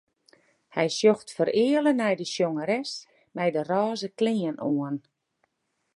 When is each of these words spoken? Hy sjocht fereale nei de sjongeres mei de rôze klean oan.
Hy 0.75 0.85
sjocht 0.97 1.29
fereale 1.35 1.91
nei 1.99 2.15
de 2.19 2.25
sjongeres 2.33 2.91
mei 3.35 3.49
de 3.55 3.61
rôze 3.69 4.09
klean 4.19 4.57
oan. 4.69 4.97